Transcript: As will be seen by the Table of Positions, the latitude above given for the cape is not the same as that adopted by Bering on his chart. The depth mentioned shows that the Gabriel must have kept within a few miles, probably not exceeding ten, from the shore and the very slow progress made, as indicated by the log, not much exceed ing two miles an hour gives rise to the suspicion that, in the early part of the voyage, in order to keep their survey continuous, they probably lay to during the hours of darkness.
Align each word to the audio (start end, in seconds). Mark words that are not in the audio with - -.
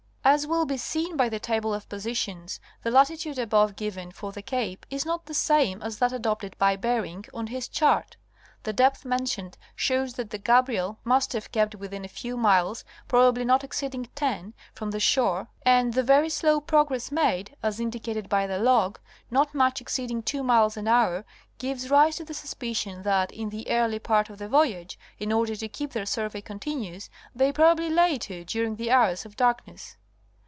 As 0.23 0.45
will 0.45 0.67
be 0.67 0.77
seen 0.77 1.17
by 1.17 1.29
the 1.29 1.39
Table 1.39 1.73
of 1.73 1.89
Positions, 1.89 2.59
the 2.83 2.91
latitude 2.91 3.39
above 3.39 3.75
given 3.75 4.11
for 4.11 4.31
the 4.31 4.43
cape 4.43 4.85
is 4.91 5.03
not 5.03 5.25
the 5.25 5.33
same 5.33 5.81
as 5.81 5.97
that 5.97 6.13
adopted 6.13 6.55
by 6.59 6.75
Bering 6.75 7.25
on 7.33 7.47
his 7.47 7.67
chart. 7.67 8.17
The 8.61 8.71
depth 8.71 9.03
mentioned 9.03 9.57
shows 9.75 10.13
that 10.13 10.29
the 10.29 10.37
Gabriel 10.37 10.99
must 11.03 11.33
have 11.33 11.51
kept 11.51 11.73
within 11.73 12.05
a 12.05 12.17
few 12.21 12.37
miles, 12.37 12.85
probably 13.07 13.43
not 13.43 13.63
exceeding 13.63 14.09
ten, 14.13 14.53
from 14.75 14.91
the 14.91 14.99
shore 14.99 15.47
and 15.65 15.95
the 15.95 16.03
very 16.03 16.29
slow 16.29 16.61
progress 16.61 17.11
made, 17.11 17.55
as 17.63 17.79
indicated 17.79 18.29
by 18.29 18.45
the 18.45 18.59
log, 18.59 18.99
not 19.31 19.55
much 19.55 19.81
exceed 19.81 20.11
ing 20.11 20.21
two 20.21 20.43
miles 20.43 20.77
an 20.77 20.87
hour 20.87 21.25
gives 21.57 21.89
rise 21.89 22.17
to 22.17 22.23
the 22.25 22.35
suspicion 22.35 23.01
that, 23.01 23.31
in 23.31 23.49
the 23.49 23.71
early 23.71 23.97
part 23.97 24.29
of 24.29 24.37
the 24.37 24.47
voyage, 24.47 24.99
in 25.17 25.31
order 25.31 25.55
to 25.55 25.67
keep 25.67 25.93
their 25.93 26.05
survey 26.05 26.41
continuous, 26.41 27.09
they 27.33 27.51
probably 27.51 27.89
lay 27.89 28.19
to 28.19 28.45
during 28.45 28.75
the 28.75 28.91
hours 28.91 29.25
of 29.25 29.35
darkness. 29.35 29.97